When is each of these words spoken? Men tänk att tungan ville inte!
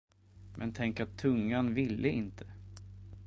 Men 0.55 0.73
tänk 0.73 0.99
att 0.99 1.17
tungan 1.17 1.73
ville 1.73 2.09
inte! 2.09 2.45